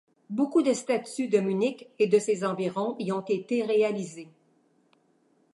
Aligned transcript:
Beaucoup 0.31 0.63
de 0.63 0.73
statues 0.73 1.27
de 1.27 1.37
Munich 1.37 1.87
et 1.99 2.07
de 2.07 2.17
ses 2.17 2.43
environs 2.43 2.95
y 2.97 3.11
ont 3.11 3.19
été 3.21 3.61
réalisées. 3.63 4.29